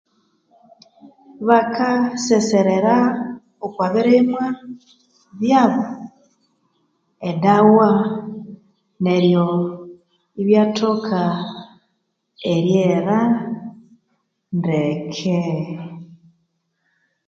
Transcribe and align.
Baka 1.47 1.89
ah 1.97 2.05
seserera 2.25 2.97
okwa 3.65 3.87
birimwa 3.93 4.45
byabo 5.39 5.85
eddawa 7.29 7.89
neryo 9.03 9.45
ibyathoka 10.41 11.21
eryera 12.53 13.19
ndeke 14.57 15.37